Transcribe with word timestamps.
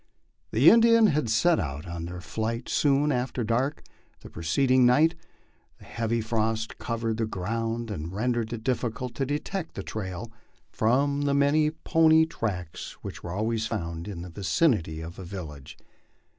The 0.49 0.71
Indians 0.71 1.11
had 1.11 1.27
get 1.27 1.59
out 1.63 1.85
on 1.85 2.05
their 2.05 2.21
flight 2.21 2.67
soon 2.67 3.11
after 3.11 3.43
dark 3.43 3.83
the 4.21 4.31
preceding 4.31 4.83
night; 4.83 5.13
a 5.79 5.83
heavy 5.83 6.21
frost 6.21 6.79
covered 6.79 7.17
the 7.17 7.27
ground 7.27 7.91
and 7.91 8.11
rendered 8.11 8.51
it 8.51 8.63
difficult 8.63 9.13
to 9.13 9.27
detect 9.27 9.75
the 9.75 9.83
trail 9.83 10.31
from 10.71 11.21
the 11.25 11.35
many 11.35 11.69
pony 11.69 12.25
tracks 12.25 12.93
which 13.03 13.23
are 13.23 13.29
always 13.35 13.67
found 13.67 14.07
in 14.07 14.23
the 14.23 14.29
vicinity 14.29 15.01
of 15.01 15.19
a 15.19 15.23
village. 15.23 15.77